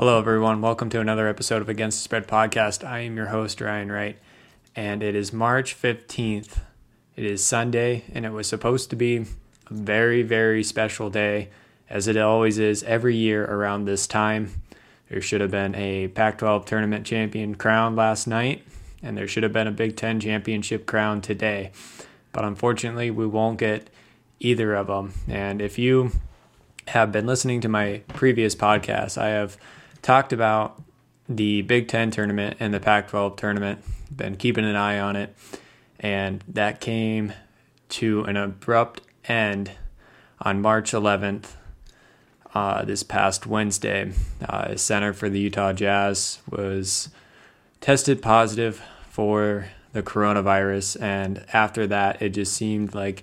Hello, 0.00 0.18
everyone. 0.18 0.62
Welcome 0.62 0.88
to 0.88 1.00
another 1.00 1.28
episode 1.28 1.60
of 1.60 1.68
Against 1.68 1.98
the 1.98 2.04
Spread 2.04 2.26
podcast. 2.26 2.82
I 2.88 3.00
am 3.00 3.18
your 3.18 3.26
host, 3.26 3.60
Ryan 3.60 3.92
Wright, 3.92 4.16
and 4.74 5.02
it 5.02 5.14
is 5.14 5.30
March 5.30 5.78
15th. 5.78 6.60
It 7.16 7.24
is 7.26 7.44
Sunday, 7.44 8.04
and 8.14 8.24
it 8.24 8.32
was 8.32 8.46
supposed 8.46 8.88
to 8.88 8.96
be 8.96 9.18
a 9.18 9.26
very, 9.68 10.22
very 10.22 10.64
special 10.64 11.10
day, 11.10 11.50
as 11.90 12.08
it 12.08 12.16
always 12.16 12.58
is 12.58 12.82
every 12.84 13.14
year 13.14 13.44
around 13.44 13.84
this 13.84 14.06
time. 14.06 14.62
There 15.10 15.20
should 15.20 15.42
have 15.42 15.50
been 15.50 15.74
a 15.74 16.08
Pac 16.08 16.38
12 16.38 16.64
tournament 16.64 17.04
champion 17.04 17.54
crowned 17.54 17.96
last 17.96 18.26
night, 18.26 18.64
and 19.02 19.18
there 19.18 19.28
should 19.28 19.42
have 19.42 19.52
been 19.52 19.66
a 19.66 19.70
Big 19.70 19.96
Ten 19.96 20.18
championship 20.18 20.86
crowned 20.86 21.24
today. 21.24 21.72
But 22.32 22.46
unfortunately, 22.46 23.10
we 23.10 23.26
won't 23.26 23.58
get 23.58 23.90
either 24.38 24.74
of 24.74 24.86
them. 24.86 25.12
And 25.28 25.60
if 25.60 25.78
you 25.78 26.12
have 26.88 27.12
been 27.12 27.26
listening 27.26 27.60
to 27.60 27.68
my 27.68 28.00
previous 28.08 28.54
podcast, 28.54 29.18
I 29.18 29.28
have 29.28 29.58
talked 30.02 30.32
about 30.32 30.82
the 31.28 31.62
Big 31.62 31.88
Ten 31.88 32.10
tournament 32.10 32.56
and 32.60 32.74
the 32.74 32.80
Pac 32.80 33.08
12 33.08 33.36
tournament, 33.36 33.84
been 34.14 34.36
keeping 34.36 34.64
an 34.64 34.76
eye 34.76 34.98
on 34.98 35.16
it, 35.16 35.34
and 35.98 36.42
that 36.48 36.80
came 36.80 37.32
to 37.90 38.24
an 38.24 38.36
abrupt 38.36 39.02
end 39.26 39.72
on 40.40 40.60
March 40.60 40.92
11th. 40.92 41.52
Uh, 42.52 42.84
this 42.84 43.04
past 43.04 43.46
Wednesday, 43.46 44.12
uh, 44.48 44.74
center 44.74 45.12
for 45.12 45.28
the 45.28 45.38
Utah 45.38 45.72
Jazz 45.72 46.40
was 46.50 47.08
tested 47.80 48.20
positive 48.20 48.82
for 49.08 49.68
the 49.92 50.02
coronavirus, 50.02 51.00
and 51.00 51.44
after 51.52 51.86
that, 51.86 52.20
it 52.20 52.30
just 52.30 52.52
seemed 52.52 52.92
like 52.92 53.22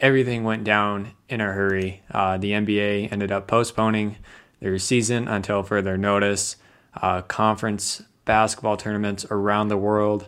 everything 0.00 0.42
went 0.42 0.64
down 0.64 1.12
in 1.28 1.40
a 1.40 1.52
hurry. 1.52 2.02
Uh, 2.10 2.38
the 2.38 2.50
NBA 2.50 3.12
ended 3.12 3.30
up 3.30 3.46
postponing 3.46 4.16
their 4.66 4.78
season 4.78 5.28
until 5.28 5.62
further 5.62 5.96
notice. 5.96 6.56
Uh, 7.00 7.22
conference 7.22 8.02
basketball 8.24 8.76
tournaments 8.76 9.24
around 9.30 9.68
the 9.68 9.76
world 9.76 10.26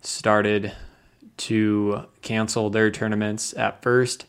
started 0.00 0.72
to 1.36 2.06
cancel 2.22 2.70
their 2.70 2.90
tournaments 2.90 3.52
at 3.58 3.82
first. 3.82 4.24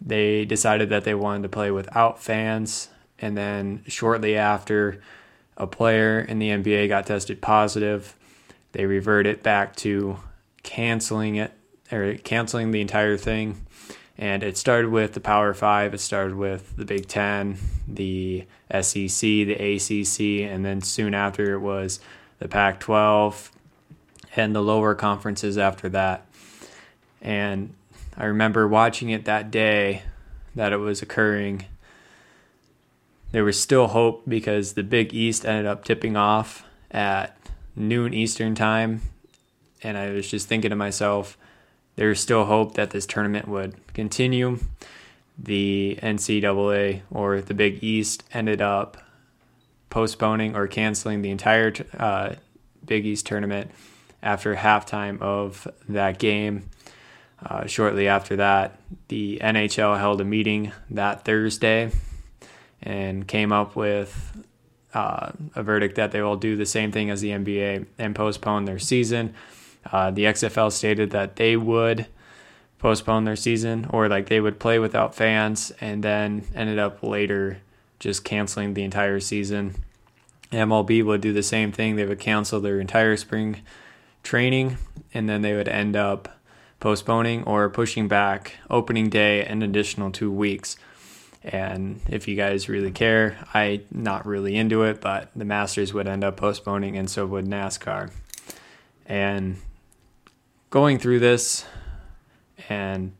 They 0.00 0.46
decided 0.46 0.88
that 0.88 1.04
they 1.04 1.14
wanted 1.14 1.42
to 1.42 1.50
play 1.50 1.70
without 1.70 2.22
fans, 2.22 2.88
and 3.18 3.36
then 3.36 3.84
shortly 3.86 4.36
after, 4.36 5.02
a 5.58 5.66
player 5.66 6.18
in 6.18 6.38
the 6.38 6.48
NBA 6.48 6.88
got 6.88 7.06
tested 7.06 7.42
positive. 7.42 8.16
They 8.72 8.86
reverted 8.86 9.42
back 9.42 9.76
to 9.76 10.18
canceling 10.62 11.36
it 11.36 11.52
or 11.92 12.14
canceling 12.14 12.70
the 12.70 12.80
entire 12.80 13.18
thing 13.18 13.66
and 14.20 14.42
it 14.42 14.58
started 14.58 14.90
with 14.90 15.14
the 15.14 15.20
Power 15.20 15.54
Five, 15.54 15.94
it 15.94 15.98
started 15.98 16.36
with 16.36 16.76
the 16.76 16.84
Big 16.84 17.08
Ten, 17.08 17.56
the 17.88 18.44
SEC, 18.70 19.18
the 19.18 19.54
ACC, 19.54 20.46
and 20.46 20.62
then 20.62 20.82
soon 20.82 21.14
after 21.14 21.54
it 21.54 21.60
was 21.60 22.00
the 22.38 22.46
Pac 22.46 22.80
12 22.80 23.50
and 24.36 24.54
the 24.54 24.60
lower 24.60 24.94
conferences 24.94 25.56
after 25.56 25.88
that. 25.88 26.26
And 27.22 27.72
I 28.14 28.26
remember 28.26 28.68
watching 28.68 29.08
it 29.08 29.24
that 29.24 29.50
day 29.50 30.02
that 30.54 30.74
it 30.74 30.78
was 30.78 31.00
occurring. 31.00 31.64
There 33.32 33.44
was 33.44 33.58
still 33.58 33.88
hope 33.88 34.24
because 34.28 34.74
the 34.74 34.82
Big 34.82 35.14
East 35.14 35.46
ended 35.46 35.64
up 35.64 35.82
tipping 35.82 36.14
off 36.14 36.66
at 36.90 37.38
noon 37.74 38.12
Eastern 38.12 38.54
time. 38.54 39.00
And 39.82 39.96
I 39.96 40.10
was 40.10 40.30
just 40.30 40.46
thinking 40.46 40.68
to 40.68 40.76
myself, 40.76 41.38
there's 42.00 42.18
still 42.18 42.46
hope 42.46 42.76
that 42.76 42.92
this 42.92 43.04
tournament 43.04 43.46
would 43.46 43.74
continue. 43.92 44.58
The 45.38 45.98
NCAA 46.02 47.02
or 47.10 47.42
the 47.42 47.52
Big 47.52 47.84
East 47.84 48.24
ended 48.32 48.62
up 48.62 48.96
postponing 49.90 50.56
or 50.56 50.66
canceling 50.66 51.20
the 51.20 51.30
entire 51.30 51.74
uh, 51.98 52.36
Big 52.86 53.04
East 53.04 53.26
tournament 53.26 53.70
after 54.22 54.56
halftime 54.56 55.20
of 55.20 55.68
that 55.90 56.18
game. 56.18 56.70
Uh, 57.44 57.66
shortly 57.66 58.08
after 58.08 58.36
that, 58.36 58.80
the 59.08 59.38
NHL 59.42 59.98
held 59.98 60.22
a 60.22 60.24
meeting 60.24 60.72
that 60.88 61.26
Thursday 61.26 61.90
and 62.82 63.28
came 63.28 63.52
up 63.52 63.76
with 63.76 64.42
uh, 64.94 65.32
a 65.54 65.62
verdict 65.62 65.96
that 65.96 66.12
they 66.12 66.22
will 66.22 66.36
do 66.36 66.56
the 66.56 66.64
same 66.64 66.92
thing 66.92 67.10
as 67.10 67.20
the 67.20 67.28
NBA 67.28 67.84
and 67.98 68.14
postpone 68.14 68.64
their 68.64 68.78
season. 68.78 69.34
Uh, 69.90 70.10
the 70.10 70.24
XFL 70.24 70.72
stated 70.72 71.10
that 71.10 71.36
they 71.36 71.56
would 71.56 72.06
postpone 72.78 73.24
their 73.24 73.36
season 73.36 73.86
or 73.90 74.08
like 74.08 74.28
they 74.28 74.40
would 74.40 74.58
play 74.58 74.78
without 74.78 75.14
fans 75.14 75.70
and 75.80 76.02
then 76.02 76.44
ended 76.54 76.78
up 76.78 77.02
later 77.02 77.58
just 77.98 78.24
canceling 78.24 78.74
the 78.74 78.82
entire 78.82 79.20
season. 79.20 79.74
MLB 80.50 81.04
would 81.04 81.20
do 81.20 81.32
the 81.32 81.42
same 81.42 81.70
thing. 81.70 81.96
They 81.96 82.06
would 82.06 82.18
cancel 82.18 82.60
their 82.60 82.80
entire 82.80 83.16
spring 83.16 83.60
training 84.22 84.78
and 85.14 85.28
then 85.28 85.42
they 85.42 85.54
would 85.54 85.68
end 85.68 85.94
up 85.94 86.40
postponing 86.80 87.44
or 87.44 87.68
pushing 87.68 88.08
back 88.08 88.56
opening 88.70 89.10
day 89.10 89.44
an 89.44 89.62
additional 89.62 90.10
two 90.10 90.32
weeks. 90.32 90.76
And 91.42 92.00
if 92.08 92.28
you 92.28 92.36
guys 92.36 92.68
really 92.68 92.90
care, 92.90 93.38
I 93.54 93.82
not 93.90 94.26
really 94.26 94.56
into 94.56 94.82
it, 94.82 95.00
but 95.00 95.30
the 95.36 95.44
Masters 95.44 95.92
would 95.92 96.08
end 96.08 96.24
up 96.24 96.36
postponing 96.36 96.96
and 96.96 97.08
so 97.10 97.26
would 97.26 97.46
NASCAR. 97.46 98.10
And 99.06 99.56
going 100.70 100.98
through 100.98 101.18
this 101.18 101.64
and 102.68 103.12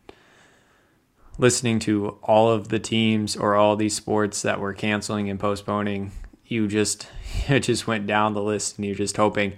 listening 1.37 1.79
to 1.81 2.19
all 2.23 2.51
of 2.51 2.69
the 2.69 2.79
teams 2.79 3.37
or 3.37 3.57
all 3.57 3.75
these 3.77 3.95
sports 3.95 4.43
that 4.43 4.61
were 4.61 4.73
canceling 4.73 5.29
and 5.29 5.41
postponing, 5.41 6.13
you 6.47 6.69
just 6.69 7.09
it 7.49 7.61
just 7.61 7.87
went 7.87 8.07
down 8.07 8.35
the 8.35 8.43
list 8.43 8.79
and 8.79 8.87
you're 8.87 8.95
just 8.95 9.17
hoping, 9.17 9.55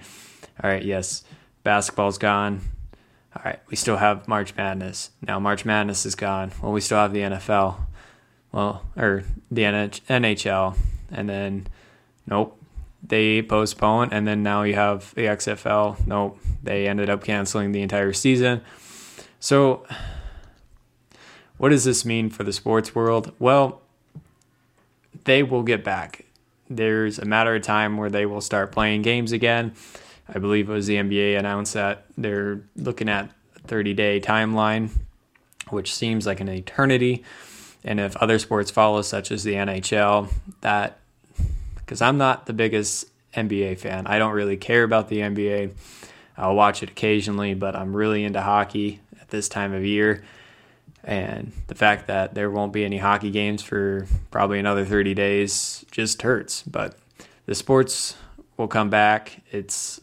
all 0.63 0.71
right, 0.71 0.85
yes, 0.85 1.23
basketball's 1.63 2.19
gone. 2.19 2.63
All 3.35 3.43
right, 3.45 3.61
we 3.69 3.77
still 3.77 3.97
have 3.97 4.29
March 4.29 4.55
Madness. 4.57 5.11
Now 5.27 5.39
March 5.41 5.65
Madness 5.65 6.05
is 6.05 6.15
gone. 6.15 6.53
Well, 6.63 6.73
we 6.73 6.83
still 6.83 6.99
have 6.99 7.13
the 7.13 7.21
NFL. 7.21 7.77
Well, 8.53 8.85
or 8.95 9.25
the 9.51 9.63
NHL, 9.63 10.77
and 11.11 11.29
then 11.31 11.67
nope, 12.27 12.63
they 13.03 13.43
postponed, 13.43 14.13
and 14.13 14.27
then 14.27 14.43
now 14.43 14.63
you 14.63 14.75
have 14.75 15.15
the 15.15 15.23
XFL. 15.23 16.07
Nope, 16.07 16.39
they 16.63 16.87
ended 16.87 17.11
up 17.11 17.25
canceling 17.25 17.73
the 17.73 17.83
entire 17.83 18.13
season. 18.13 18.63
So, 19.41 19.85
what 21.57 21.71
does 21.71 21.85
this 21.85 22.05
mean 22.05 22.31
for 22.31 22.45
the 22.45 22.53
sports 22.53 22.95
world? 22.95 23.33
Well, 23.39 23.83
they 25.25 25.43
will 25.43 25.63
get 25.63 25.85
back. 25.85 26.25
There's 26.71 27.19
a 27.19 27.25
matter 27.25 27.55
of 27.55 27.63
time 27.63 27.97
where 27.97 28.11
they 28.11 28.25
will 28.25 28.41
start 28.41 28.73
playing 28.73 29.03
games 29.03 29.33
again. 29.33 29.75
I 30.29 30.39
believe 30.39 30.71
it 30.71 30.73
was 30.73 30.87
the 30.87 30.97
NBA 30.97 31.39
announced 31.39 31.75
that 31.75 32.07
they're 32.17 32.63
looking 32.77 33.09
at 33.09 33.31
a 33.57 33.67
30 33.67 33.95
day 33.95 34.21
timeline, 34.21 34.91
which 35.69 35.95
seems 35.95 36.27
like 36.27 36.41
an 36.41 36.49
eternity. 36.49 37.25
And 37.85 37.99
if 37.99 38.17
other 38.17 38.39
sports 38.39 38.71
follow, 38.71 39.03
such 39.03 39.33
as 39.33 39.43
the 39.43 39.55
NHL, 39.55 40.31
that 40.61 40.99
because 41.93 42.01
I'm 42.01 42.17
not 42.17 42.47
the 42.47 42.55
biggest 42.55 43.05
NBA 43.35 43.79
fan. 43.79 44.07
I 44.07 44.19
don't 44.19 44.33
really 44.33 44.57
care 44.57 44.83
about 44.83 45.11
the 45.11 45.19
NBA. 45.19 45.75
I'll 46.39 46.55
watch 46.55 46.83
it 46.83 46.89
occasionally, 46.89 47.53
but 47.53 47.77
I'm 47.77 47.95
really 47.95 48.25
into 48.25 48.41
hockey 48.41 49.01
at 49.21 49.29
this 49.29 49.47
time 49.47 49.75
of 49.75 49.85
year. 49.85 50.25
And 51.05 51.53
the 51.67 51.75
fact 51.75 52.07
that 52.07 52.33
there 52.35 52.51
won't 52.51 52.73
be 52.73 52.87
any 52.87 52.97
hockey 52.97 53.31
games 53.31 53.63
for 53.63 54.07
probably 54.31 54.59
another 54.59 54.87
30 54.87 55.13
days 55.13 55.85
just 55.91 56.23
hurts. 56.23 56.63
But 56.63 56.97
the 57.45 57.55
sports 57.55 58.17
will 58.57 58.69
come 58.69 58.89
back. 58.89 59.43
It's 59.51 60.01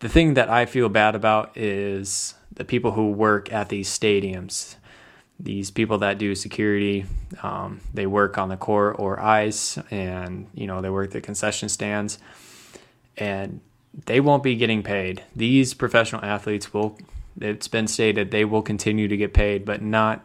the 0.00 0.08
thing 0.08 0.34
that 0.34 0.50
I 0.50 0.66
feel 0.66 0.88
bad 0.88 1.14
about 1.14 1.56
is 1.56 2.34
the 2.52 2.64
people 2.64 2.90
who 2.90 3.12
work 3.12 3.52
at 3.52 3.68
these 3.68 3.88
stadiums 3.88 4.74
these 5.42 5.70
people 5.70 5.98
that 5.98 6.18
do 6.18 6.34
security, 6.34 7.06
um, 7.42 7.80
they 7.94 8.06
work 8.06 8.38
on 8.38 8.48
the 8.48 8.56
court 8.56 8.96
or 8.98 9.20
ice, 9.20 9.78
and 9.90 10.46
you 10.54 10.66
know 10.66 10.80
they 10.80 10.90
work 10.90 11.10
the 11.10 11.20
concession 11.20 11.68
stands, 11.68 12.18
and 13.16 13.60
they 14.06 14.20
won't 14.20 14.42
be 14.42 14.56
getting 14.56 14.82
paid. 14.82 15.22
These 15.34 15.74
professional 15.74 16.24
athletes 16.24 16.72
will. 16.72 16.98
It's 17.40 17.68
been 17.68 17.86
stated 17.86 18.30
they 18.30 18.44
will 18.44 18.62
continue 18.62 19.08
to 19.08 19.16
get 19.16 19.32
paid, 19.32 19.64
but 19.64 19.80
not 19.82 20.24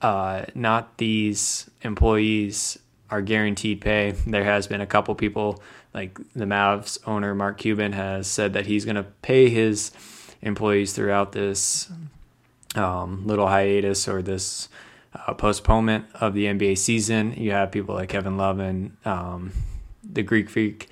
uh, 0.00 0.44
not 0.54 0.98
these 0.98 1.70
employees 1.82 2.78
are 3.10 3.22
guaranteed 3.22 3.80
pay. 3.80 4.12
There 4.26 4.44
has 4.44 4.66
been 4.66 4.80
a 4.80 4.86
couple 4.86 5.14
people, 5.14 5.62
like 5.92 6.18
the 6.34 6.44
Mavs 6.44 6.98
owner 7.06 7.34
Mark 7.34 7.58
Cuban 7.58 7.92
has 7.92 8.26
said 8.26 8.52
that 8.54 8.66
he's 8.66 8.84
going 8.84 8.96
to 8.96 9.04
pay 9.22 9.48
his 9.48 9.90
employees 10.42 10.92
throughout 10.92 11.32
this 11.32 11.90
um, 12.74 13.26
little 13.26 13.46
hiatus 13.46 14.08
or 14.08 14.22
this 14.22 14.68
uh, 15.14 15.34
postponement 15.34 16.06
of 16.14 16.34
the 16.34 16.46
NBA 16.46 16.78
season. 16.78 17.34
You 17.36 17.52
have 17.52 17.70
people 17.70 17.94
like 17.94 18.08
Kevin 18.08 18.36
Love 18.36 18.58
and 18.58 18.96
um, 19.04 19.52
the 20.02 20.22
Greek 20.22 20.48
Freak 20.48 20.88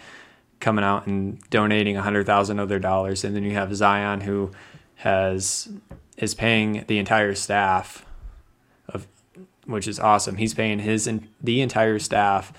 coming 0.60 0.84
out 0.84 1.06
and 1.06 1.40
donating 1.50 1.96
a 1.96 2.02
hundred 2.02 2.26
thousand 2.26 2.58
of 2.58 2.68
their 2.68 2.78
dollars, 2.78 3.24
and 3.24 3.34
then 3.34 3.42
you 3.44 3.52
have 3.52 3.74
Zion 3.74 4.20
who 4.20 4.50
has 4.96 5.68
is 6.16 6.34
paying 6.34 6.84
the 6.86 6.98
entire 6.98 7.34
staff 7.34 8.04
of 8.88 9.06
which 9.64 9.88
is 9.88 9.98
awesome. 9.98 10.36
He's 10.36 10.54
paying 10.54 10.80
his 10.80 11.10
the 11.40 11.60
entire 11.62 11.98
staff 11.98 12.52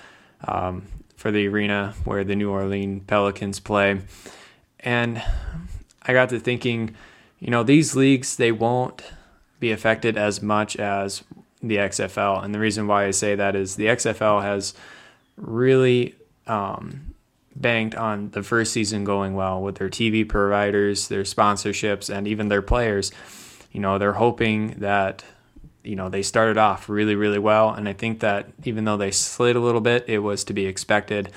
um, 0.48 0.88
for 1.16 1.32
the 1.32 1.48
arena 1.48 1.94
where 2.04 2.24
the 2.24 2.36
New 2.36 2.50
Orleans 2.50 3.04
Pelicans 3.06 3.60
play. 3.60 4.02
And 4.80 5.22
I 6.02 6.14
got 6.14 6.30
to 6.30 6.40
thinking, 6.40 6.96
you 7.42 7.50
know, 7.50 7.64
these 7.64 7.96
leagues, 7.96 8.38
they 8.38 8.52
won't 8.52 9.02
be 9.60 9.72
affected 9.72 10.16
as 10.16 10.42
much 10.42 10.78
as 10.78 11.24
the 11.62 11.78
XFL. 11.78 12.44
And 12.44 12.54
the 12.54 12.60
reason 12.60 12.88
why 12.88 13.06
I 13.06 13.12
say 13.12 13.36
that 13.36 13.56
is 13.56 13.76
the 13.76 13.88
XFL 13.88 14.44
has 14.44 14.76
really 15.38 16.16
um, 16.46 17.16
banked 17.56 17.96
on 17.96 18.30
the 18.30 18.44
first 18.44 18.72
season 18.72 19.04
going 19.04 19.34
well 19.34 19.60
with 19.60 19.76
their 19.76 19.90
TV 19.90 20.28
providers, 20.28 21.08
their 21.08 21.24
sponsorships, 21.24 22.14
and 22.16 22.28
even 22.28 22.48
their 22.48 22.62
players. 22.62 23.12
You 23.72 23.82
know, 23.82 23.98
they're 23.98 24.14
hoping 24.14 24.76
that 24.80 25.24
you 25.84 25.96
know 25.96 26.10
they 26.10 26.22
started 26.22 26.60
off 26.60 26.90
really 26.90 27.16
really 27.16 27.40
well 27.40 27.72
and 27.72 27.90
i 27.90 27.94
think 27.94 28.20
that 28.20 28.48
even 28.66 28.86
though 28.86 28.98
they 28.98 29.10
slid 29.10 29.56
a 29.56 29.60
little 29.60 29.82
bit 29.82 30.06
it 30.08 30.20
was 30.20 30.44
to 30.44 30.54
be 30.54 30.68
expected 30.68 31.32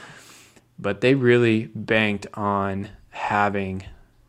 but 0.78 1.00
they 1.00 1.14
really 1.14 1.70
banked 1.74 2.26
on 2.34 2.90
having 3.08 3.82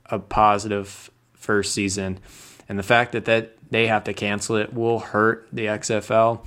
a 0.06 0.18
positive 0.18 1.12
first 1.46 1.74
season 1.74 2.20
and 2.68 2.78
the 2.78 2.84
fact 2.84 3.12
that 3.14 3.26
that 3.26 3.56
they 3.70 3.88
have 3.88 4.04
to 4.04 4.14
cancel 4.14 4.56
it 4.56 4.74
will 4.74 5.00
hurt 5.00 5.48
the 5.54 5.66
xfl 5.66 6.46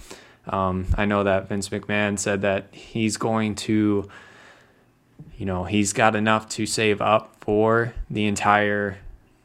um, 0.49 0.87
i 0.97 1.05
know 1.05 1.25
that 1.25 1.49
vince 1.49 1.69
mcmahon 1.69 2.19
said 2.19 2.43
that 2.43 2.67
he's 2.73 3.17
going 3.17 3.55
to 3.55 4.09
you 5.37 5.47
know 5.47 5.65
he's 5.65 5.93
got 5.93 6.15
enough 6.15 6.49
to 6.49 6.67
save 6.67 7.01
up 7.01 7.37
for 7.41 7.95
the 8.11 8.27
entire 8.27 8.99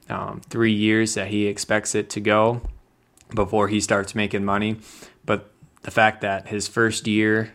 um, 0.09 0.41
three 0.49 0.73
years 0.73 1.13
that 1.15 1.27
he 1.27 1.47
expects 1.47 1.95
it 1.95 2.09
to 2.11 2.19
go 2.19 2.61
before 3.33 3.67
he 3.67 3.79
starts 3.79 4.15
making 4.15 4.45
money. 4.45 4.77
But 5.25 5.51
the 5.81 5.91
fact 5.91 6.21
that 6.21 6.47
his 6.47 6.67
first 6.67 7.07
year 7.07 7.53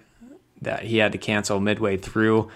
that 0.60 0.82
he 0.82 0.98
had 0.98 1.12
to 1.12 1.18
cancel 1.18 1.60
midway 1.60 1.96
through 1.96 2.50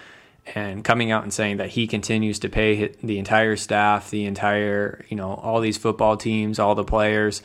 and 0.55 0.83
coming 0.83 1.11
out 1.11 1.23
and 1.23 1.33
saying 1.33 1.57
that 1.57 1.69
he 1.69 1.87
continues 1.87 2.39
to 2.39 2.49
pay 2.49 2.87
the 3.01 3.17
entire 3.17 3.55
staff, 3.55 4.09
the 4.09 4.25
entire, 4.25 5.05
you 5.09 5.15
know, 5.15 5.33
all 5.35 5.61
these 5.61 5.77
football 5.77 6.17
teams, 6.17 6.59
all 6.59 6.75
the 6.75 6.83
players, 6.83 7.41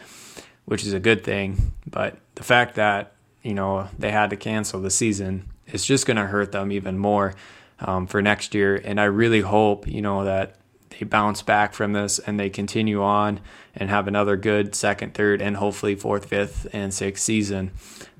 which 0.64 0.84
is 0.84 0.92
a 0.92 1.00
good 1.00 1.22
thing. 1.22 1.72
But 1.86 2.18
the 2.34 2.42
fact 2.42 2.74
that, 2.74 3.12
you 3.42 3.54
know, 3.54 3.88
they 3.98 4.10
had 4.10 4.30
to 4.30 4.36
cancel 4.36 4.80
the 4.80 4.90
season 4.90 5.48
is 5.68 5.84
just 5.84 6.06
going 6.06 6.16
to 6.16 6.26
hurt 6.26 6.52
them 6.52 6.72
even 6.72 6.98
more 6.98 7.34
um, 7.80 8.06
for 8.06 8.20
next 8.20 8.54
year. 8.54 8.80
And 8.84 9.00
I 9.00 9.04
really 9.04 9.40
hope, 9.40 9.86
you 9.86 10.02
know, 10.02 10.24
that 10.24 10.56
they 10.90 11.04
bounce 11.04 11.42
back 11.42 11.74
from 11.74 11.92
this 11.92 12.18
and 12.18 12.38
they 12.38 12.50
continue 12.50 13.02
on 13.02 13.40
and 13.74 13.88
have 13.90 14.08
another 14.08 14.36
good 14.36 14.74
second, 14.74 15.14
third, 15.14 15.40
and 15.40 15.56
hopefully 15.56 15.94
fourth, 15.94 16.26
fifth, 16.26 16.66
and 16.72 16.92
sixth 16.92 17.22
season. 17.22 17.70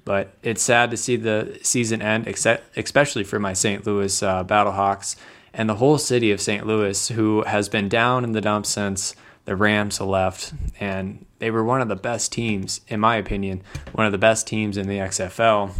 But 0.08 0.32
it's 0.42 0.62
sad 0.62 0.90
to 0.92 0.96
see 0.96 1.16
the 1.16 1.58
season 1.60 2.00
end, 2.00 2.26
except, 2.28 2.78
especially 2.78 3.24
for 3.24 3.38
my 3.38 3.52
St. 3.52 3.86
Louis 3.86 4.22
uh, 4.22 4.42
Battlehawks 4.42 5.16
and 5.52 5.68
the 5.68 5.74
whole 5.74 5.98
city 5.98 6.30
of 6.30 6.40
St. 6.40 6.66
Louis, 6.66 7.08
who 7.08 7.42
has 7.42 7.68
been 7.68 7.90
down 7.90 8.24
in 8.24 8.32
the 8.32 8.40
dumps 8.40 8.70
since 8.70 9.14
the 9.44 9.54
Rams 9.54 10.00
left. 10.00 10.54
And 10.80 11.26
they 11.40 11.50
were 11.50 11.62
one 11.62 11.82
of 11.82 11.88
the 11.88 11.94
best 11.94 12.32
teams, 12.32 12.80
in 12.88 13.00
my 13.00 13.16
opinion, 13.16 13.60
one 13.92 14.06
of 14.06 14.12
the 14.12 14.16
best 14.16 14.46
teams 14.46 14.78
in 14.78 14.88
the 14.88 14.96
XFL. 14.96 15.72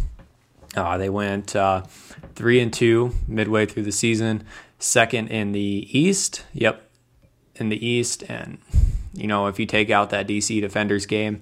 Uh, 0.75 0.97
they 0.99 1.09
went 1.09 1.55
uh, 1.55 1.81
three 2.35 2.59
and 2.59 2.71
two 2.71 3.15
midway 3.27 3.65
through 3.65 3.81
the 3.81 3.91
season, 3.91 4.43
second 4.77 5.29
in 5.29 5.53
the 5.53 5.89
East. 5.89 6.45
Yep, 6.53 6.87
in 7.55 7.69
the 7.69 7.83
East. 7.83 8.23
And, 8.29 8.59
you 9.11 9.25
know, 9.25 9.47
if 9.47 9.59
you 9.59 9.65
take 9.65 9.89
out 9.89 10.11
that 10.11 10.27
DC 10.27 10.61
Defenders 10.61 11.07
game, 11.07 11.41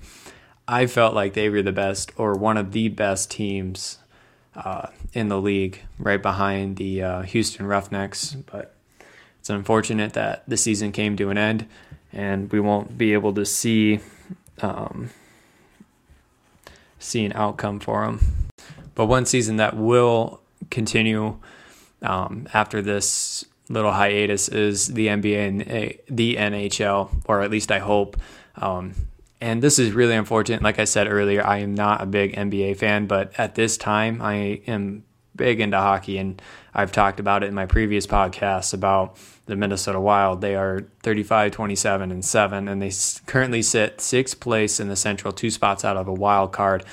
I 0.68 0.86
felt 0.88 1.14
like 1.14 1.34
they 1.34 1.50
were 1.50 1.62
the 1.62 1.72
best 1.72 2.12
or 2.18 2.34
one 2.34 2.58
of 2.58 2.72
the 2.74 2.90
best 2.90 3.32
teams 3.32 4.00
uh, 4.56 4.88
in 5.14 5.30
the 5.30 5.40
league, 5.40 5.82
right 5.98 6.22
behind 6.22 6.78
the 6.78 7.02
uh, 7.04 7.22
Houston 7.22 7.66
Roughnecks. 7.66 8.34
But 8.34 8.76
it's 9.40 9.50
unfortunate 9.50 10.14
that 10.14 10.44
the 10.48 10.58
season 10.58 10.92
came 10.92 11.16
to 11.18 11.30
an 11.30 11.38
end 11.38 11.68
and 12.12 12.52
we 12.52 12.60
won't 12.60 12.98
be 12.98 13.14
able 13.14 13.34
to 13.34 13.46
see 13.46 14.00
um, 14.62 15.12
see 17.00 17.24
an 17.24 17.32
outcome 17.34 17.80
for 17.80 18.06
them. 18.06 18.50
But 18.96 19.06
one 19.06 19.26
season 19.26 19.58
that 19.58 19.78
will 19.78 20.42
continue 20.72 21.38
um, 22.02 22.48
after 22.54 22.82
this 22.82 23.46
little 23.70 23.92
hiatus 23.92 24.50
is 24.50 24.88
the 24.88 25.08
NBA 25.08 25.48
and 25.48 25.62
the 26.10 26.36
NHL, 26.36 27.12
or 27.26 27.42
at 27.42 27.52
least 27.52 27.72
I 27.72 27.80
hope. 27.80 28.18
Um, 28.56 28.96
and 29.40 29.62
this 29.62 29.80
is 29.80 29.92
really 29.92 30.16
unfortunate. 30.16 30.62
Like 30.62 30.80
I 30.80 30.86
said 30.86 31.08
earlier, 31.08 31.46
I 31.46 31.60
am 31.60 31.74
not 31.74 32.02
a 32.02 32.06
big 32.06 32.36
NBA 32.36 32.78
fan, 32.78 33.08
but 33.08 33.32
at 33.38 33.56
this 33.56 33.78
time, 33.78 34.22
I 34.22 34.62
am 34.68 35.04
big 35.36 35.60
into 35.60 35.78
hockey, 35.78 36.18
and 36.18 36.42
I've 36.74 36.92
talked 36.92 37.20
about 37.20 37.44
it 37.44 37.48
in 37.48 37.54
my 37.54 37.66
previous 37.66 38.08
podcasts 38.08 38.74
about 38.74 39.18
the 39.46 39.56
Minnesota 39.56 40.00
Wild. 40.00 40.42
They 40.42 40.56
are 40.56 40.88
35, 41.04 41.52
27, 41.52 42.12
and 42.12 42.26
7, 42.26 42.68
and 42.68 42.82
they 42.82 42.92
currently 43.26 43.62
sit 43.62 44.02
sixth 44.02 44.40
place 44.40 44.80
in 44.80 44.88
the 44.88 44.96
Central, 44.96 45.32
two 45.32 45.52
spots 45.52 45.86
out 45.86 45.98
of 45.98 46.08
a 46.08 46.14
wild 46.14 46.52
card. 46.52 46.84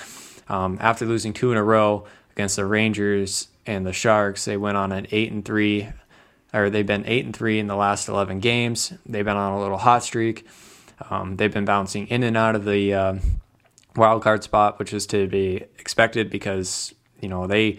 Um, 0.49 0.77
after 0.81 1.07
losing 1.07 1.33
two 1.33 1.51
in 1.51 1.57
a 1.57 1.65
row 1.65 2.05
against 2.33 2.57
the 2.57 2.67
Rangers 2.67 3.49
and 3.65 3.87
the 3.87 3.95
Sharks, 3.95 4.45
they 4.45 4.59
went 4.59 4.77
on 4.77 4.93
an 4.93 5.07
8 5.11 5.33
and 5.33 5.45
3 5.45 5.89
or 6.55 6.71
they've 6.71 6.87
been 6.87 7.05
eight 7.07 7.25
and 7.25 7.35
three 7.35 7.59
in 7.59 7.67
the 7.67 7.75
last 7.75 8.09
11 8.09 8.39
games. 8.39 8.93
They've 9.05 9.25
been 9.25 9.37
on 9.37 9.53
a 9.53 9.61
little 9.61 9.77
hot 9.77 10.05
streak. 10.05 10.47
Um, 11.11 11.37
they've 11.37 11.53
been 11.53 11.65
bouncing 11.65 12.07
in 12.09 12.23
and 12.23 12.37
out 12.37 12.55
of 12.55 12.65
the 12.65 12.95
uh, 12.95 13.15
wild 13.97 14.23
card 14.23 14.45
spot, 14.45 14.79
which 14.79 14.93
is 14.93 15.07
to 15.09 15.27
be 15.27 15.65
expected 15.79 16.31
because 16.31 16.95
you 17.21 17.29
know 17.29 17.47
they 17.47 17.79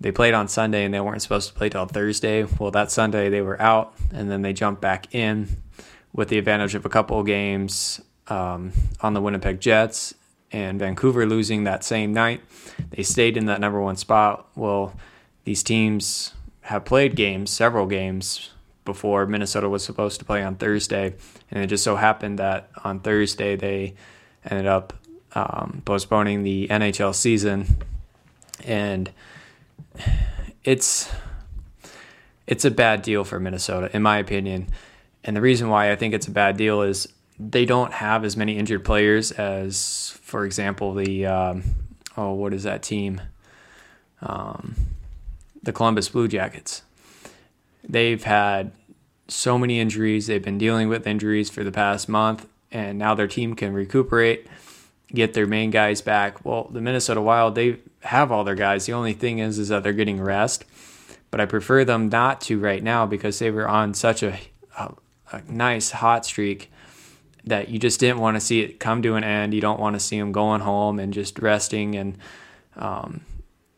they 0.00 0.12
played 0.12 0.34
on 0.34 0.48
Sunday 0.48 0.84
and 0.84 0.94
they 0.94 1.00
weren't 1.00 1.22
supposed 1.22 1.48
to 1.48 1.54
play 1.54 1.68
till 1.68 1.86
Thursday. 1.86 2.44
Well, 2.58 2.70
that 2.70 2.90
Sunday 2.90 3.28
they 3.28 3.42
were 3.42 3.60
out, 3.60 3.94
and 4.12 4.30
then 4.30 4.42
they 4.42 4.52
jumped 4.52 4.80
back 4.80 5.14
in 5.14 5.48
with 6.12 6.28
the 6.28 6.38
advantage 6.38 6.74
of 6.74 6.84
a 6.84 6.88
couple 6.88 7.20
of 7.20 7.26
games 7.26 8.00
um, 8.28 8.72
on 9.00 9.14
the 9.14 9.20
Winnipeg 9.20 9.60
Jets 9.60 10.14
and 10.52 10.78
Vancouver 10.78 11.26
losing 11.26 11.64
that 11.64 11.84
same 11.84 12.12
night. 12.12 12.40
They 12.90 13.02
stayed 13.02 13.36
in 13.36 13.46
that 13.46 13.60
number 13.60 13.80
one 13.80 13.96
spot. 13.96 14.48
Well, 14.56 14.94
these 15.44 15.62
teams 15.62 16.34
have 16.62 16.84
played 16.84 17.14
games, 17.14 17.50
several 17.50 17.86
games 17.86 18.50
before 18.92 19.24
Minnesota 19.26 19.68
was 19.68 19.84
supposed 19.84 20.18
to 20.18 20.24
play 20.24 20.42
on 20.42 20.56
Thursday, 20.56 21.14
and 21.50 21.62
it 21.62 21.68
just 21.68 21.84
so 21.84 21.94
happened 21.94 22.40
that 22.40 22.70
on 22.82 22.98
Thursday 22.98 23.54
they 23.54 23.94
ended 24.44 24.66
up 24.66 24.92
um, 25.32 25.82
postponing 25.84 26.42
the 26.42 26.66
NHL 26.68 27.14
season, 27.14 27.76
and 28.64 29.12
it's 30.64 31.08
it's 32.48 32.64
a 32.64 32.70
bad 32.70 33.02
deal 33.02 33.22
for 33.22 33.38
Minnesota, 33.38 33.88
in 33.94 34.02
my 34.02 34.18
opinion. 34.18 34.66
And 35.22 35.36
the 35.36 35.40
reason 35.40 35.68
why 35.68 35.92
I 35.92 35.96
think 35.96 36.14
it's 36.14 36.26
a 36.26 36.32
bad 36.32 36.56
deal 36.56 36.82
is 36.82 37.06
they 37.38 37.64
don't 37.64 37.92
have 37.92 38.24
as 38.24 38.36
many 38.36 38.58
injured 38.58 38.84
players 38.84 39.30
as, 39.30 40.18
for 40.22 40.44
example, 40.44 40.94
the 40.94 41.26
um, 41.26 41.62
oh, 42.16 42.32
what 42.32 42.52
is 42.52 42.64
that 42.64 42.82
team? 42.82 43.20
Um, 44.20 44.74
the 45.62 45.72
Columbus 45.72 46.08
Blue 46.08 46.26
Jackets. 46.26 46.82
They've 47.88 48.22
had 48.22 48.72
so 49.30 49.58
many 49.58 49.80
injuries. 49.80 50.26
They've 50.26 50.42
been 50.42 50.58
dealing 50.58 50.88
with 50.88 51.06
injuries 51.06 51.50
for 51.50 51.64
the 51.64 51.72
past 51.72 52.08
month, 52.08 52.46
and 52.70 52.98
now 52.98 53.14
their 53.14 53.28
team 53.28 53.54
can 53.54 53.72
recuperate, 53.72 54.46
get 55.08 55.34
their 55.34 55.46
main 55.46 55.70
guys 55.70 56.00
back. 56.00 56.44
Well, 56.44 56.68
the 56.70 56.80
Minnesota 56.80 57.20
Wild, 57.20 57.54
they 57.54 57.78
have 58.00 58.32
all 58.32 58.44
their 58.44 58.54
guys. 58.54 58.86
The 58.86 58.92
only 58.92 59.12
thing 59.12 59.38
is, 59.38 59.58
is 59.58 59.68
that 59.68 59.82
they're 59.82 59.92
getting 59.92 60.20
rest. 60.20 60.64
But 61.30 61.40
I 61.40 61.46
prefer 61.46 61.84
them 61.84 62.08
not 62.08 62.40
to 62.42 62.58
right 62.58 62.82
now 62.82 63.06
because 63.06 63.38
they 63.38 63.50
were 63.50 63.68
on 63.68 63.94
such 63.94 64.22
a, 64.22 64.38
a, 64.76 64.94
a 65.32 65.42
nice 65.48 65.92
hot 65.92 66.26
streak 66.26 66.70
that 67.44 67.68
you 67.68 67.78
just 67.78 68.00
didn't 68.00 68.18
want 68.18 68.36
to 68.36 68.40
see 68.40 68.60
it 68.60 68.80
come 68.80 69.02
to 69.02 69.14
an 69.14 69.24
end. 69.24 69.54
You 69.54 69.60
don't 69.60 69.80
want 69.80 69.94
to 69.94 70.00
see 70.00 70.18
them 70.18 70.32
going 70.32 70.60
home 70.60 70.98
and 70.98 71.14
just 71.14 71.38
resting 71.38 71.94
and 71.94 72.18
um, 72.76 73.20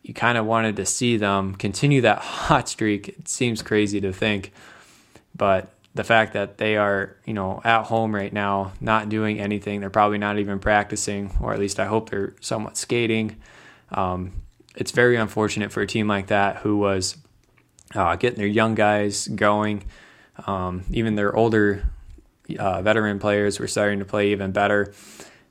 you 0.03 0.15
kind 0.15 0.37
of 0.37 0.47
wanted 0.47 0.77
to 0.77 0.87
see 0.87 1.17
them 1.17 1.55
continue 1.55 2.01
that 2.01 2.19
hot 2.21 2.69
streak. 2.69 3.09
It 3.09 3.29
seems 3.29 3.63
crazy 3.63 4.01
to 4.01 4.13
think, 4.13 4.53
but 5.35 5.73
the 5.95 6.05
fact 6.05 6.33
that 6.33 6.59
they 6.59 6.77
are, 6.77 7.17
you 7.27 7.35
know, 7.35 7.61
at 7.65 7.85
home 7.85 8.15
right 8.15 8.33
now, 8.33 8.73
not 8.81 9.09
doing 9.09 9.39
anything, 9.39 9.81
they're 9.81 9.91
probably 9.91 10.19
not 10.19 10.39
even 10.39 10.59
practicing, 10.59 11.37
or 11.41 11.53
at 11.53 11.59
least 11.59 11.79
I 11.79 11.87
hope 11.87 12.11
they're 12.11 12.35
somewhat 12.41 12.77
skating. 12.77 13.37
Um, 13.91 14.33
it's 14.75 14.91
very 14.91 15.17
unfortunate 15.17 15.71
for 15.71 15.83
a 15.83 15.87
team 15.87 16.09
like 16.09 16.29
that 16.29 16.57
who 16.59 16.79
was 16.79 17.17
uh, 17.95 18.17
getting 18.17 18.39
their 18.39 18.47
young 18.47 18.75
guys 18.75 19.29
going. 19.29 19.85
Um, 20.47 20.85
even 20.91 21.15
their 21.15 21.37
older 21.37 21.91
uh, 22.59 22.81
veteran 22.81 23.19
players 23.19 23.61
were 23.61 23.69
starting 23.69 23.99
to 23.99 24.07
play 24.07 24.33
even 24.33 24.51
better, 24.51 24.95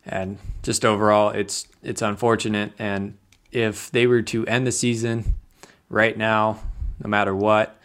and 0.06 0.40
just 0.64 0.84
overall, 0.84 1.30
it's 1.30 1.68
it's 1.84 2.02
unfortunate. 2.02 2.74
And 2.80 3.18
if 3.52 3.92
they 3.92 4.08
were 4.08 4.24
to 4.24 4.46
end 4.48 4.66
the 4.66 4.72
season 4.72 5.36
right 5.88 6.18
now, 6.18 6.62
no 7.04 7.08
matter 7.08 7.36
what, 7.36 7.80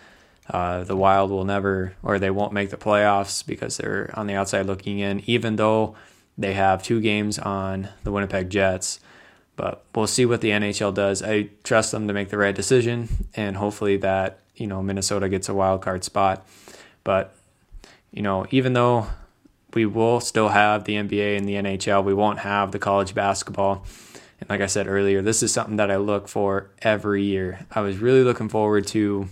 uh, 0.49 0.85
the 0.85 0.97
Wild 0.97 1.31
will 1.31 1.45
never, 1.45 1.95
or 2.03 2.19
they 2.19 2.31
won't 2.31 2.53
make 2.53 2.71
the 2.71 2.77
playoffs 2.77 3.45
because 3.45 3.77
they're 3.77 4.11
on 4.15 4.27
the 4.27 4.35
outside 4.35 4.67
looking 4.67 4.99
in, 4.99 5.23
even 5.27 5.57
though 5.57 5.97
they 6.39 6.55
have 6.55 6.83
two 6.83 7.01
games 7.01 7.39
on 7.39 7.89
the 8.05 8.13
Winnipeg 8.13 8.51
Jets. 8.51 9.01
But 9.57 9.85
we'll 9.95 10.07
see 10.07 10.27
what 10.27 10.43
the 10.43 10.51
NHL 10.51 10.95
does. 10.95 11.23
I 11.23 11.49
trust 11.65 11.91
them 11.91 12.07
to 12.09 12.15
make 12.15 12.29
the 12.29 12.39
right 12.39 12.55
decision, 12.55 13.29
and 13.35 13.57
hopefully 13.57 13.97
that 13.99 14.41
you 14.55 14.67
know 14.67 14.83
Minnesota 14.83 15.29
gets 15.29 15.49
a 15.49 15.55
wild 15.55 15.83
card 15.83 16.05
spot. 16.05 16.47
But 17.05 17.35
you 18.13 18.23
know, 18.23 18.47
even 18.51 18.75
though 18.75 19.07
we 19.75 19.87
will 19.87 20.21
still 20.21 20.49
have 20.49 20.85
the 20.85 20.95
NBA 20.95 21.37
and 21.37 21.49
the 21.49 21.55
NHL, 21.55 22.05
we 22.05 22.15
won't 22.15 22.41
have 22.41 22.73
the 22.73 22.79
college 22.79 23.15
basketball. 23.15 23.85
And 24.41 24.51
like 24.51 24.61
I 24.61 24.67
said 24.67 24.87
earlier, 24.87 25.23
this 25.23 25.43
is 25.43 25.53
something 25.53 25.77
that 25.77 25.91
I 25.91 25.97
look 25.97 26.29
for 26.29 26.71
every 26.83 27.25
year. 27.25 27.67
I 27.71 27.81
was 27.81 27.99
really 27.99 28.23
looking 28.23 28.49
forward 28.49 28.87
to, 28.89 29.29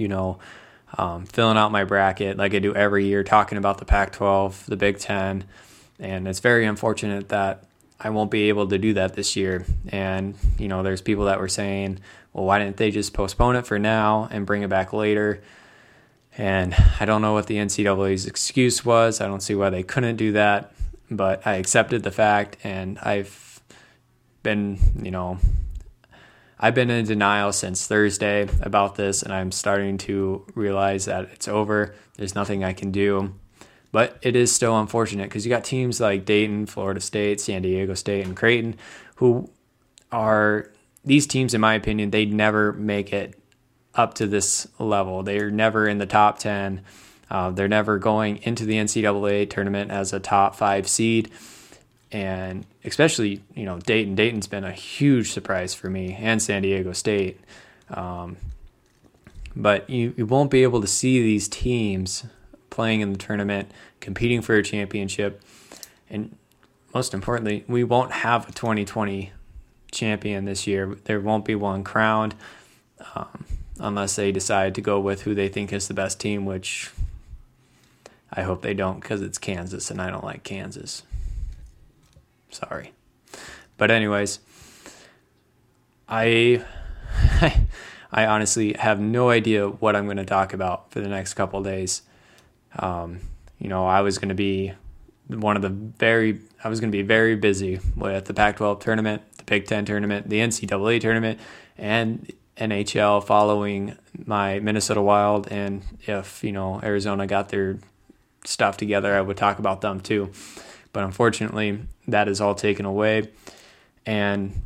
you 0.00 0.08
know, 0.08 0.38
um, 0.98 1.26
filling 1.26 1.56
out 1.56 1.72
my 1.72 1.84
bracket 1.84 2.36
like 2.36 2.54
I 2.54 2.58
do 2.58 2.74
every 2.74 3.06
year, 3.06 3.24
talking 3.24 3.58
about 3.58 3.78
the 3.78 3.84
Pac 3.84 4.12
12, 4.12 4.66
the 4.66 4.76
Big 4.76 4.98
Ten. 4.98 5.44
And 5.98 6.26
it's 6.28 6.40
very 6.40 6.66
unfortunate 6.66 7.28
that 7.28 7.64
I 8.00 8.10
won't 8.10 8.30
be 8.30 8.48
able 8.48 8.68
to 8.68 8.78
do 8.78 8.94
that 8.94 9.14
this 9.14 9.36
year. 9.36 9.64
And, 9.88 10.34
you 10.58 10.68
know, 10.68 10.82
there's 10.82 11.00
people 11.00 11.26
that 11.26 11.40
were 11.40 11.48
saying, 11.48 12.00
well, 12.32 12.44
why 12.44 12.58
didn't 12.58 12.76
they 12.76 12.90
just 12.90 13.14
postpone 13.14 13.56
it 13.56 13.66
for 13.66 13.78
now 13.78 14.28
and 14.30 14.46
bring 14.46 14.62
it 14.62 14.68
back 14.68 14.92
later? 14.92 15.42
And 16.36 16.74
I 16.98 17.04
don't 17.04 17.22
know 17.22 17.32
what 17.32 17.46
the 17.46 17.56
NCAA's 17.56 18.26
excuse 18.26 18.84
was. 18.84 19.20
I 19.20 19.26
don't 19.26 19.40
see 19.40 19.54
why 19.54 19.70
they 19.70 19.84
couldn't 19.84 20.16
do 20.16 20.32
that, 20.32 20.72
but 21.10 21.46
I 21.46 21.54
accepted 21.54 22.02
the 22.02 22.10
fact 22.10 22.56
and 22.64 22.98
I've 22.98 23.62
been, 24.42 24.78
you 25.00 25.12
know, 25.12 25.38
I've 26.58 26.74
been 26.74 26.90
in 26.90 27.04
denial 27.04 27.52
since 27.52 27.86
Thursday 27.86 28.48
about 28.60 28.94
this 28.94 29.22
and 29.22 29.32
I'm 29.32 29.52
starting 29.52 29.98
to 29.98 30.46
realize 30.54 31.06
that 31.06 31.24
it's 31.32 31.48
over. 31.48 31.94
There's 32.16 32.34
nothing 32.34 32.64
I 32.64 32.72
can 32.72 32.90
do. 32.90 33.34
But 33.92 34.18
it 34.22 34.34
is 34.34 34.50
still 34.50 34.78
unfortunate 34.78 35.28
because 35.28 35.46
you 35.46 35.50
got 35.50 35.62
teams 35.62 36.00
like 36.00 36.24
Dayton, 36.24 36.66
Florida 36.66 37.00
State, 37.00 37.40
San 37.40 37.62
Diego 37.62 37.94
State, 37.94 38.24
and 38.24 38.36
Creighton 38.36 38.76
who 39.16 39.50
are 40.12 40.70
these 41.04 41.26
teams, 41.26 41.54
in 41.54 41.60
my 41.60 41.74
opinion, 41.74 42.10
they 42.10 42.24
never 42.24 42.72
make 42.72 43.12
it 43.12 43.38
up 43.94 44.14
to 44.14 44.26
this 44.26 44.66
level. 44.78 45.22
They're 45.22 45.50
never 45.50 45.86
in 45.86 45.98
the 45.98 46.06
top 46.06 46.38
10. 46.38 46.82
Uh, 47.30 47.50
they're 47.50 47.68
never 47.68 47.98
going 47.98 48.38
into 48.42 48.64
the 48.64 48.74
NCAA 48.74 49.48
tournament 49.50 49.90
as 49.90 50.12
a 50.12 50.20
top 50.20 50.56
five 50.56 50.88
seed. 50.88 51.30
And 52.12 52.64
especially, 52.84 53.42
you 53.54 53.64
know, 53.64 53.78
Dayton. 53.80 54.14
Dayton's 54.14 54.46
been 54.46 54.64
a 54.64 54.72
huge 54.72 55.32
surprise 55.32 55.74
for 55.74 55.90
me 55.90 56.16
and 56.20 56.40
San 56.40 56.62
Diego 56.62 56.92
State. 56.92 57.40
Um, 57.90 58.36
but 59.56 59.88
you, 59.88 60.14
you 60.16 60.26
won't 60.26 60.50
be 60.50 60.62
able 60.62 60.80
to 60.80 60.86
see 60.86 61.22
these 61.22 61.48
teams 61.48 62.24
playing 62.70 63.00
in 63.00 63.12
the 63.12 63.18
tournament, 63.18 63.70
competing 64.00 64.42
for 64.42 64.54
a 64.54 64.62
championship. 64.62 65.42
And 66.10 66.36
most 66.92 67.14
importantly, 67.14 67.64
we 67.68 67.84
won't 67.84 68.12
have 68.12 68.48
a 68.48 68.52
2020 68.52 69.32
champion 69.92 70.44
this 70.44 70.66
year. 70.66 70.96
There 71.04 71.20
won't 71.20 71.44
be 71.44 71.54
one 71.54 71.84
crowned 71.84 72.34
um, 73.14 73.44
unless 73.78 74.16
they 74.16 74.32
decide 74.32 74.74
to 74.74 74.80
go 74.80 75.00
with 75.00 75.22
who 75.22 75.34
they 75.34 75.48
think 75.48 75.72
is 75.72 75.88
the 75.88 75.94
best 75.94 76.20
team, 76.20 76.44
which 76.44 76.90
I 78.32 78.42
hope 78.42 78.62
they 78.62 78.74
don't 78.74 79.00
because 79.00 79.22
it's 79.22 79.38
Kansas 79.38 79.90
and 79.90 80.00
I 80.00 80.10
don't 80.10 80.24
like 80.24 80.42
Kansas. 80.42 81.02
Sorry. 82.54 82.92
But, 83.76 83.90
anyways, 83.90 84.40
I. 86.08 86.64
I 88.16 88.26
honestly 88.26 88.74
have 88.74 89.00
no 89.00 89.28
idea 89.28 89.68
what 89.68 89.96
I'm 89.96 90.04
going 90.04 90.18
to 90.18 90.24
talk 90.24 90.52
about 90.52 90.92
for 90.92 91.00
the 91.00 91.08
next 91.08 91.34
couple 91.34 91.60
days. 91.64 92.02
Um, 92.78 93.18
you 93.58 93.68
know, 93.68 93.86
I 93.86 94.02
was 94.02 94.18
going 94.18 94.28
to 94.28 94.36
be 94.36 94.72
one 95.26 95.56
of 95.56 95.62
the 95.62 95.68
very, 95.68 96.38
I 96.62 96.68
was 96.68 96.78
going 96.78 96.92
to 96.92 96.96
be 96.96 97.02
very 97.02 97.34
busy 97.34 97.80
with 97.96 98.26
the 98.26 98.34
Pac 98.34 98.56
12 98.56 98.78
tournament, 98.78 99.22
the 99.38 99.44
Big 99.44 99.66
Ten 99.66 99.84
tournament, 99.84 100.28
the 100.28 100.38
NCAA 100.38 101.00
tournament, 101.00 101.40
and 101.76 102.30
NHL 102.56 103.24
following 103.24 103.96
my 104.26 104.60
Minnesota 104.60 105.02
Wild. 105.02 105.48
And 105.50 105.82
if, 106.02 106.44
you 106.44 106.52
know, 106.52 106.80
Arizona 106.84 107.26
got 107.26 107.48
their 107.48 107.78
stuff 108.44 108.76
together, 108.76 109.16
I 109.16 109.22
would 109.22 109.36
talk 109.36 109.58
about 109.58 109.80
them 109.80 110.00
too. 110.00 110.30
But 110.94 111.04
unfortunately, 111.04 111.80
that 112.08 112.28
is 112.28 112.40
all 112.40 112.54
taken 112.54 112.86
away. 112.86 113.28
And 114.06 114.62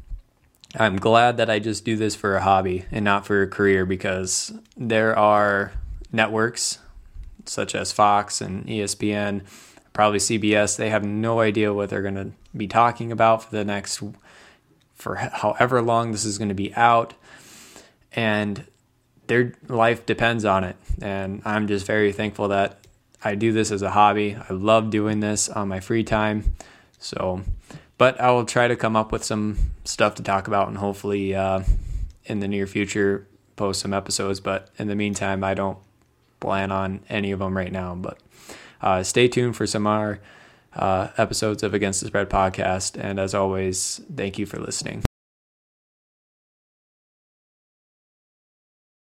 I'm 0.76 0.96
glad 0.96 1.38
that 1.38 1.50
I 1.50 1.58
just 1.58 1.84
do 1.84 1.96
this 1.96 2.14
for 2.14 2.36
a 2.36 2.42
hobby 2.42 2.84
and 2.92 3.04
not 3.04 3.26
for 3.26 3.42
a 3.42 3.48
career 3.48 3.84
because 3.84 4.52
there 4.76 5.18
are 5.18 5.72
networks 6.12 6.78
such 7.46 7.74
as 7.74 7.92
Fox 7.92 8.40
and 8.40 8.66
ESPN, 8.66 9.42
probably 9.94 10.18
CBS, 10.18 10.76
they 10.76 10.90
have 10.90 11.04
no 11.04 11.40
idea 11.40 11.72
what 11.72 11.88
they're 11.88 12.02
going 12.02 12.14
to 12.14 12.30
be 12.56 12.68
talking 12.68 13.10
about 13.10 13.44
for 13.44 13.50
the 13.50 13.64
next, 13.64 14.02
for 14.94 15.14
however 15.16 15.80
long 15.80 16.12
this 16.12 16.26
is 16.26 16.36
going 16.36 16.48
to 16.48 16.54
be 16.54 16.74
out. 16.74 17.14
And 18.12 18.64
their 19.28 19.54
life 19.66 20.04
depends 20.04 20.44
on 20.44 20.64
it. 20.64 20.76
And 21.00 21.40
I'm 21.44 21.68
just 21.68 21.86
very 21.86 22.12
thankful 22.12 22.48
that 22.48 22.77
I 23.24 23.34
do 23.34 23.52
this 23.52 23.70
as 23.70 23.82
a 23.82 23.90
hobby. 23.90 24.36
I 24.36 24.52
love 24.52 24.90
doing 24.90 25.20
this 25.20 25.48
on 25.48 25.68
my 25.68 25.80
free 25.80 26.04
time. 26.04 26.54
So, 26.98 27.42
but 27.96 28.20
I 28.20 28.30
will 28.30 28.44
try 28.44 28.68
to 28.68 28.76
come 28.76 28.96
up 28.96 29.12
with 29.12 29.24
some 29.24 29.58
stuff 29.84 30.14
to 30.16 30.22
talk 30.22 30.46
about 30.46 30.68
and 30.68 30.78
hopefully 30.78 31.34
uh, 31.34 31.62
in 32.24 32.40
the 32.40 32.48
near 32.48 32.66
future 32.66 33.26
post 33.56 33.80
some 33.80 33.92
episodes. 33.92 34.40
But 34.40 34.70
in 34.78 34.88
the 34.88 34.94
meantime, 34.94 35.42
I 35.42 35.54
don't 35.54 35.78
plan 36.40 36.70
on 36.70 37.00
any 37.08 37.32
of 37.32 37.40
them 37.40 37.56
right 37.56 37.72
now, 37.72 37.94
but 37.94 38.18
uh, 38.80 39.02
stay 39.02 39.28
tuned 39.28 39.56
for 39.56 39.66
some 39.66 39.82
more 39.82 40.20
uh, 40.74 41.08
episodes 41.16 41.62
of 41.62 41.74
Against 41.74 42.00
the 42.00 42.06
Spread 42.06 42.30
podcast. 42.30 42.96
And 43.02 43.18
as 43.18 43.34
always, 43.34 44.00
thank 44.14 44.38
you 44.38 44.46
for 44.46 44.58
listening. 44.58 45.07